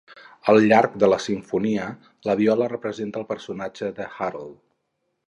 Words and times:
Al 0.51 0.59
llarg 0.69 0.93
de 1.03 1.09
la 1.11 1.19
simfonia, 1.25 1.85
la 2.29 2.35
viola 2.39 2.71
representa 2.73 3.21
al 3.23 3.29
personatge 3.35 3.93
de 4.01 4.09
Harold. 4.29 4.57